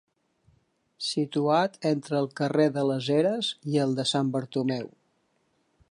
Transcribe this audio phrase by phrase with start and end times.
[1.07, 4.91] Situat entre el carrer de les Eres i el de Sant Bartomeu.